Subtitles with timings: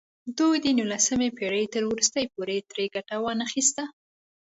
[0.37, 3.83] دوی د نولسمې پېړۍ تر وروستیو پورې ترې ګټه وانخیسته.